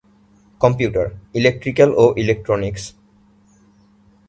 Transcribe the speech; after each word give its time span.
Computer, 0.61 1.07
electrical 1.39 1.89
ও 1.97 2.05
electronics. 2.17 2.83